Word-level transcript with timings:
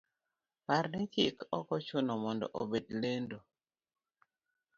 Par 0.65 0.83
ni 0.93 1.01
chik 1.13 1.37
okochuno 1.57 2.13
mondo 2.23 2.45
obed 2.61 2.85
lendo, 3.01 3.37